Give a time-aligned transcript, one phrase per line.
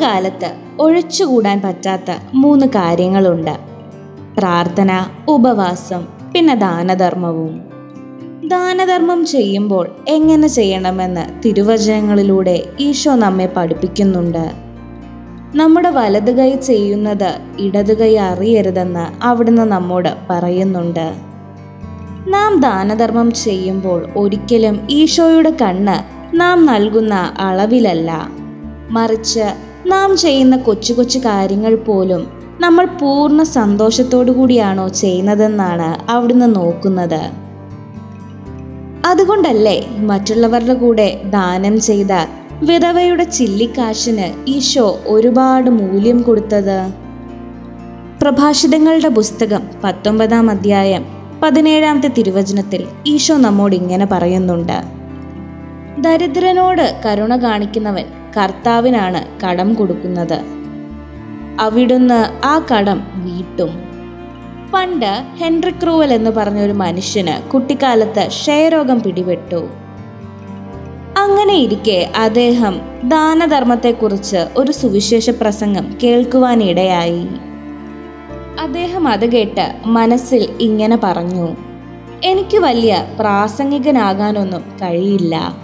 [0.00, 3.58] കാലത്ത് ഒഴിച്ചുകൂടാൻ പറ്റാത്ത മൂന്ന് കാര്യങ്ങളുണ്ട്.
[4.38, 7.74] പ്രാർത്ഥന ഉപവാസം പിന്നെ ദാനധർമ്മവും.
[8.48, 14.50] ദാനധർമ്മം ചെയ്യുമ്പോൾ എങ്ങനെ ചെയ്യണമെന്ന് തിരുവചനങ്ങളിലൂടെ ഈശോ നമ്മെ പഠിപ്പിക്കുന്നുണ്ട്.
[15.54, 21.14] നമ്മുടെ വലതു കൈ ചെയ്യുന്നത് ഇടതു കൈ അറിയരുതെന്ന് അവിടുന്ന് നമ്മോട് പറയുന്നുണ്ട്.
[22.26, 28.28] നാം ദാനധർമ്മം ചെയ്യുമ്പോൾ ഒരിക്കലും ഈശോയുടെ കണ്ണ് നാം നൽകുന്ന അളവിലല്ല.
[28.90, 32.28] മറിച്ച് നാം ചെയ്യുന്ന കൊച്ചു കൊച്ചു കാര്യങ്ങൾ പോലും
[32.60, 37.20] നമ്മൾ പൂർണ സന്തോഷത്തോടു കൂടിയാണോ ചെയ്യുന്നതെന്നാണ് അവിടുന്ന് നോക്കുന്നത്.
[39.06, 42.12] അതുകൊണ്ടല്ലേ മറ്റുള്ളവരുടെ കൂടെ ദാനം ചെയ്ത
[42.62, 46.78] വിധവയുടെ ചില്ലിക്കാശിന് ഈശോ ഒരുപാട് മൂല്യം കൊടുത്തത്?
[48.22, 51.04] പ്രഭാഷിതങ്ങളുടെ പുസ്തകം പത്തൊമ്പതാം അധ്യായം
[51.42, 54.78] പതിനേഴാമത്തെ തിരുവചനത്തിൽ ഈശോ നമ്മോട് ഇങ്ങനെ പറയുന്നുണ്ട്.
[56.00, 58.04] ദരിദ്രനോട് കരുണ കാണിക്കുന്നവൻ
[58.36, 60.40] കർത്താവിനാണ് കടം കൊടുക്കുന്നത്.
[61.60, 63.94] അവിടുന്ന് ആ കടം വീട്ടും.
[64.74, 69.68] പണ്ട് ഹെൻറി ക്രൂവൽ എന്ന് പറഞ്ഞ ഒരു മനുഷ്യന് കുട്ടിക്കാലത്ത് ക്ഷയരോഗം പിടിപെട്ടു.
[71.18, 77.28] അങ്ങനെ ഇരിക്കെ അദ്ദേഹം ദാനധർമ്മത്തെക്കുറിച്ച് ഒരു സുവിശേഷ പ്രസംഗം കേൾക്കുവാനിടയായി.
[78.60, 81.56] അദ്ദേഹം അത് കേട്ട് മനസ്സിൽ ഇങ്ങനെ പറഞ്ഞു
[82.24, 85.56] എനിക്ക് വലിയ പ്രാസംഗികനാകാനൊന്നും കഴിയില്ല.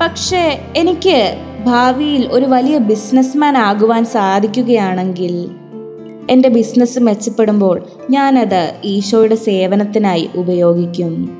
[0.00, 5.50] പക്ഷേ എനിക്ക് ഭാവിയിൽ ഒരു വലിയ ബിസിനസ്മാൻ ആകുവാൻ സാധിക്കുകയാണെങ്കിൽ
[6.30, 11.38] എന്റെ ബിസിനസ് മെച്ചപ്പെടുമ്പോൾ ഞാനത് ഈശോയുടെ സേവനത്തിനായി ഉപയോഗിക്കും.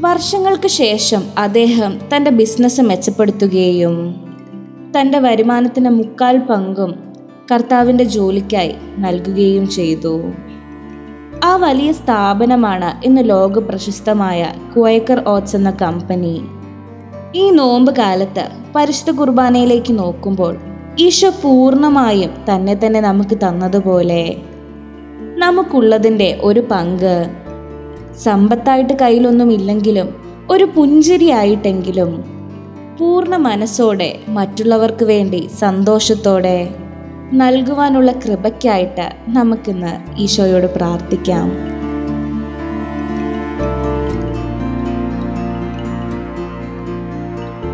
[0.00, 4.14] വർഷങ്ങൾക്ക് ശേഷം അദ്ദേഹം തന്റെ ബിസിനസ് മെച്ചപ്പെടുത്തുകയും
[5.00, 6.94] തന്റെ വരുമാനത്തിന്റെ മുക്കാൽ പങ്കും
[7.52, 10.22] കർത്താവിന്റെ ജോലിക്കായി നൽകുകയും ചെയ്തു.
[11.44, 16.42] ആ വലിയ സ്ഥാപനമാണ് ഇന്ന് ലോക പ്രശസ്തമായ ക്വയക്കർ ഓട്സ് എന്ന കമ്പനി.
[17.34, 18.44] ഈ നോമ്പ് കാലത്ത്
[18.76, 20.58] പരിശുദ്ധ കുർബാനയിലേക്ക് നോക്കുമ്പോൾ
[20.98, 24.36] ഈശോ പൂർണമായും തന്നെ തന്നെ നമുക്ക് തന്നതുപോലെ
[25.38, 27.14] നമുക്കുള്ളതിന്റെ ഒരു പങ്ക്.
[28.24, 30.08] സമ്പത്തായിട്ട് കയ്യിലൊന്നും ഇല്ലെങ്കിലും
[30.50, 32.24] ഒരു പുഞ്ചിരിയായിട്ടെങ്കിലും
[32.98, 36.58] പൂർണ മനസ്സോടെ മറ്റുള്ളവർക്ക് വേണ്ടി സന്തോഷത്തോടെ
[37.32, 41.79] നൽകുവാനുള്ള കൃപയ്ക്കായിട്ട് നമുക്കിന്ന് ഈശോയോട് പ്രാർത്ഥിക്കാം.